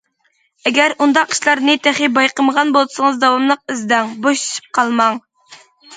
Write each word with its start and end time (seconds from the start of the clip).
ئەگەر 0.69 0.93
ئۇنداق 1.05 1.35
ئىشلارنى 1.35 1.75
تېخى 1.87 2.09
بايقىمىغان 2.15 2.71
بولسىڭىز 2.77 3.19
داۋاملىق 3.25 3.61
ئىزدەڭ، 3.75 4.17
بوشىشىپ 4.25 4.71
قالماڭ. 4.79 5.21